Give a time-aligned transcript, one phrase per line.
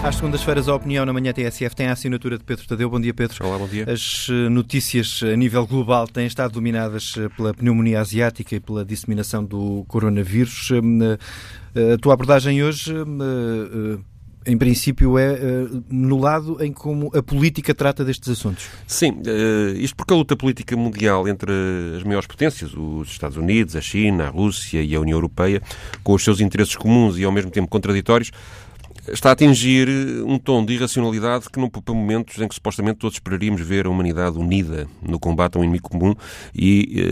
[0.00, 2.88] Às segundas-feiras, a opinião na manhã TSF tem a assinatura de Pedro Tadeu.
[2.88, 3.44] Bom dia, Pedro.
[3.44, 3.84] Olá, bom dia.
[3.90, 8.84] As eh, notícias a nível global têm estado dominadas eh, pela pneumonia asiática e pela
[8.84, 10.70] disseminação do coronavírus.
[11.74, 12.94] Eh, a tua abordagem hoje,
[14.46, 15.36] em princípio, é
[15.90, 18.66] no lado em como a política trata destes assuntos.
[18.86, 19.20] Sim,
[19.76, 21.52] isto porque a luta política mundial entre
[21.96, 25.62] as maiores potências, os Estados Unidos, a China, a Rússia e a União Europeia,
[26.02, 28.32] com os seus interesses comuns e ao mesmo tempo contraditórios,
[29.12, 29.88] está a atingir
[30.26, 33.90] um tom de irracionalidade que não poupa momentos em que supostamente todos esperaríamos ver a
[33.90, 36.14] humanidade unida no combate a um inimigo comum
[36.54, 37.02] e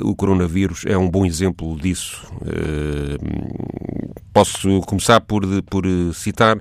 [0.00, 2.26] uh, o coronavírus é um bom exemplo disso.
[2.42, 5.84] Uh, posso começar por, por
[6.14, 6.58] citar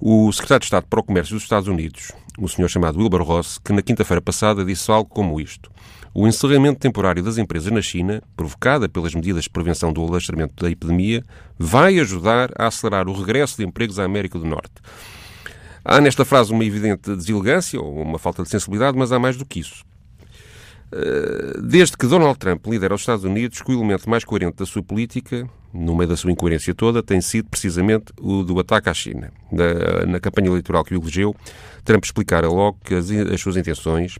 [0.00, 3.58] o secretário de Estado para o Comércio dos Estados Unidos, o senhor chamado Wilbur Ross,
[3.58, 5.70] que na quinta-feira passada disse algo como isto.
[6.12, 10.70] O encerramento temporário das empresas na China, provocada pelas medidas de prevenção do alastramento da
[10.70, 11.24] epidemia,
[11.58, 14.74] vai ajudar a acelerar o regresso de empregos à América do Norte.
[15.84, 19.44] Há nesta frase uma evidente deselegância ou uma falta de sensibilidade, mas há mais do
[19.44, 19.84] que isso.
[20.92, 24.82] Eh, desde que Donald Trump lidera os Estados Unidos, o elemento mais coerente da sua
[24.82, 29.32] política, no meio da sua incoerência toda, tem sido precisamente o do ataque à China.
[30.06, 31.34] Na, campanha eleitoral que o elegeu,
[31.84, 34.16] Trump explicara logo as, as suas intenções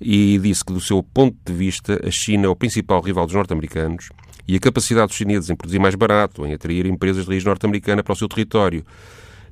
[0.00, 3.34] e disse que, do seu ponto de vista, a China é o principal rival dos
[3.34, 4.10] norte-americanos
[4.46, 8.02] e a capacidade dos chineses em produzir mais barato, em atrair empresas de raiz norte-americana
[8.02, 8.84] para o seu território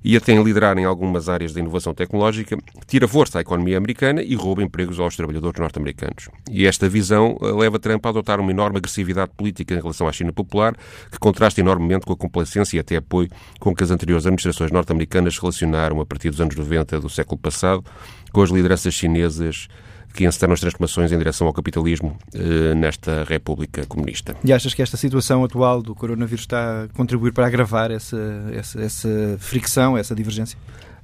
[0.04, 4.22] e até em liderar em algumas áreas da inovação tecnológica, tira força à economia americana
[4.22, 6.28] e rouba empregos aos trabalhadores norte-americanos.
[6.50, 10.12] E esta visão eh, leva Trump a adotar uma enorme agressividade política em relação à
[10.12, 10.74] China popular,
[11.10, 13.28] que contrasta enormemente com a complacência e até apoio
[13.60, 17.84] com que as anteriores administrações norte-americanas relacionaram a partir dos anos 90 do século passado
[18.32, 19.68] com as lideranças chinesas
[20.12, 24.36] que encetaram as transformações em direção ao capitalismo eh, nesta República Comunista.
[24.44, 28.16] E achas que esta situação atual do coronavírus está a contribuir para agravar essa,
[28.52, 30.58] essa, essa fricção, essa divergência?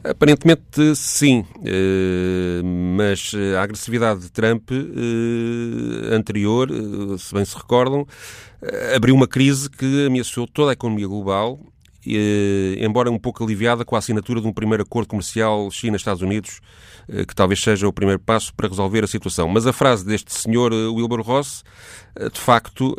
[0.05, 6.69] Aparentemente sim, eh, mas a agressividade de Trump eh, anterior,
[7.19, 8.07] se bem se recordam,
[8.95, 11.59] abriu uma crise que ameaçou toda a economia global,
[12.81, 16.61] embora um pouco aliviada com a assinatura de um primeiro acordo comercial China-Estados Unidos
[17.09, 19.49] eh, que talvez seja o primeiro passo para resolver a situação.
[19.49, 21.65] Mas a frase deste senhor eh, Wilbur Ross,
[22.15, 22.95] eh, de facto,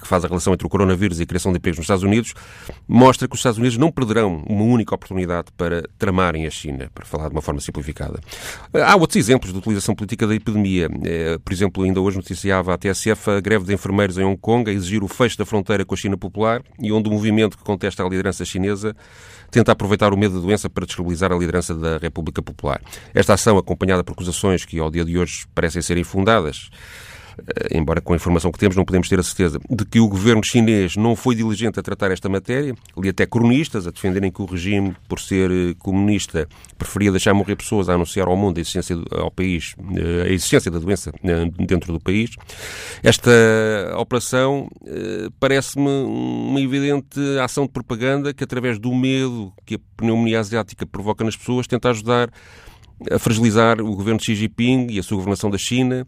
[0.00, 2.34] que faz a relação entre o coronavírus e a criação de empregos nos Estados Unidos,
[2.88, 7.04] mostra que os Estados Unidos não perderão uma única oportunidade para tramarem a China, para
[7.04, 8.18] falar de uma forma simplificada.
[8.74, 10.88] Há outros exemplos de utilização política da epidemia.
[11.44, 14.72] Por exemplo, ainda hoje noticiava a TSF a greve de enfermeiros em Hong Kong a
[14.72, 18.04] exigir o fecho da fronteira com a China popular e onde o movimento que contesta
[18.04, 18.94] a liderança chinesa
[19.50, 22.80] tenta aproveitar o medo da doença para descredibilizar a liderança da República Popular.
[23.14, 27.15] Esta ação, acompanhada por acusações que ao dia de hoje parecem ser infundadas, eh,
[27.70, 30.42] embora com a informação que temos não podemos ter a certeza, de que o governo
[30.44, 32.74] chinês não foi diligente a tratar esta matéria.
[32.96, 36.48] Li até cronistas a defenderem que o regime, por ser eh, comunista,
[36.78, 40.70] preferia deixar morrer pessoas a anunciar ao mundo a existência ao país, eh, a existência
[40.70, 41.12] da doença
[41.58, 42.30] dentro do país.
[43.02, 43.30] Esta
[43.98, 44.68] operação
[45.38, 51.24] parece-me uma evidente ação de propaganda que, através do medo que a pneumonia asiática provoca
[51.24, 52.30] nas pessoas, tenta ajudar
[53.10, 56.06] a fragilizar o governo de Xi Jinping e a sua governação da China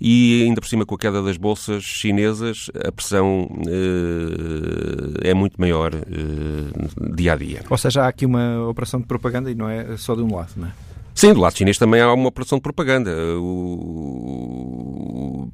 [0.00, 5.60] e ainda por cima com a queda das bolsas chinesas a pressão uh, é muito
[5.60, 7.62] maior uh, dia a dia.
[7.68, 10.52] Ou seja, há aqui uma operação de propaganda e não é só de um lado,
[10.56, 10.72] não é?
[11.14, 13.10] Sim, do lado chinês também há uma operação de propaganda.
[13.38, 14.70] O,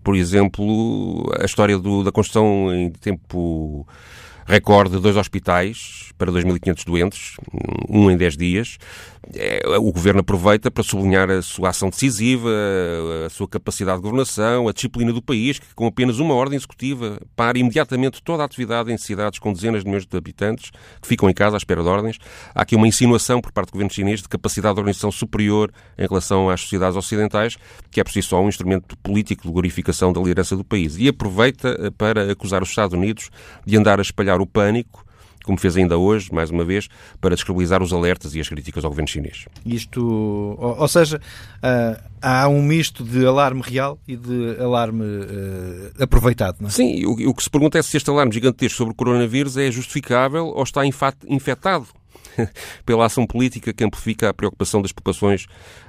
[0.05, 3.85] por exemplo, a história do, da construção em tempo
[4.47, 7.37] recorde de dois hospitais para 2.500 doentes,
[7.89, 8.79] um em 10 dias.
[9.35, 12.49] É, o Governo aproveita para sublinhar a sua ação decisiva,
[13.27, 17.21] a sua capacidade de governação, a disciplina do país, que com apenas uma ordem executiva
[17.35, 20.71] para imediatamente toda a atividade em cidades com dezenas de milhões de habitantes
[21.03, 22.19] que ficam em casa à espera de ordens.
[22.55, 26.07] Há aqui uma insinuação por parte do Governo chinês de capacidade de organização superior em
[26.07, 27.57] relação às sociedades ocidentais,
[27.91, 30.97] que é por si só um instrumento político de glorificação da liderança do país.
[30.99, 33.31] E aproveita eh, para acusar os Estados Unidos
[33.67, 35.07] de andar a espalhar o pânico
[35.47, 36.89] como fez ainda hoje, mais uma vez,
[37.21, 39.47] para descredibilizar os alertas e as críticas ao governo chinês.
[39.65, 46.03] Isto, ou, ou seja, uh, há um misto de alarme real e de alarme uh,
[46.03, 46.73] aproveitado, não é?
[46.73, 49.71] Sim, o, o, que se pergunta é se este alarme gigantesco sobre o coronavírus é
[49.71, 51.87] justificável ou está infectado
[52.85, 55.47] pela ação política que amplifica a preocupação das populações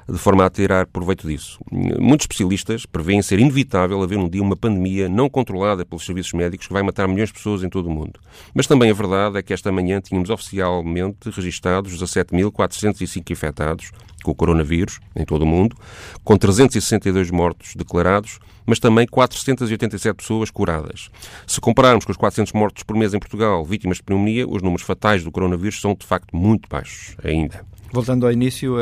[0.09, 1.59] de forma a tirar proveito disso.
[1.71, 6.68] Muitos especialistas prevêem ser inevitável haver um dia uma pandemia não controlada pelos serviços médicos
[6.68, 8.19] que vai matar milhões de pessoas em todo o mundo.
[8.53, 13.91] Mas também a verdade é que esta manhã tínhamos oficialmente registados 17.405 infectados,
[14.27, 15.75] com o coronavírus em todo o mundo,
[16.21, 21.09] com 362 mortos declarados, mas também 487 pessoas curadas.
[21.45, 24.85] Se compararmos com os 400 mortos por mês em Portugal, vítimas de pneumonia, os números
[24.85, 27.65] fatais do coronavírus são de facto muito baixos ainda.
[27.94, 28.75] Voltando ao início,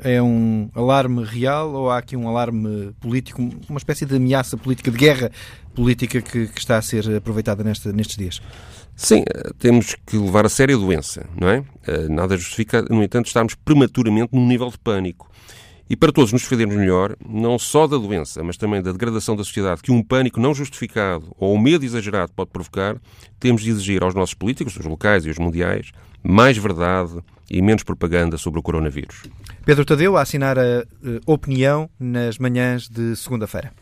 [0.00, 4.90] é um alarme real ou há aqui um alarme político, uma espécie de ameaça política,
[4.90, 5.30] de guerra
[5.74, 8.42] política que, que está a ser aproveitada nesta, nestes dias?
[8.94, 9.24] Sim,
[9.58, 11.64] temos que levar a sério a doença, não é?
[11.86, 15.30] Eh, nada justifica, no entanto, estarmos prematuramente num nível de pânico.
[15.88, 19.44] E para todos nos defendermos melhor, não só da doença, mas também da degradação da
[19.44, 22.96] sociedade que um pânico não justificado ou um medo exagerado pode provocar,
[23.38, 25.90] temos de exigir aos nossos políticos, os locais e os mundiais,
[26.22, 27.18] mais verdade
[27.50, 29.24] e menos propaganda sobre o coronavírus.
[29.66, 33.72] Pedro Tadeu a assinar a uh, opinião nas manhãs de segunda-feira.